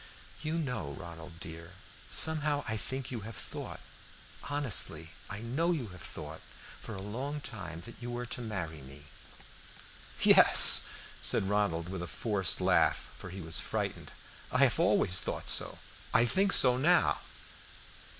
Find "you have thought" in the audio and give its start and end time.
3.11-3.79, 5.71-6.41